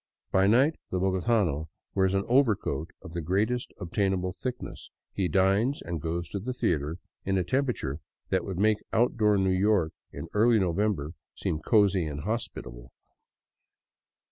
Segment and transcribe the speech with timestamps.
[0.31, 6.01] By night the bogotano wears an overcoat of the greatest obtainable thickness, he dines and
[6.01, 10.57] goes to the theater in a temperature that would make outdoor New York in early
[10.57, 12.91] November seem cozy and hospitable.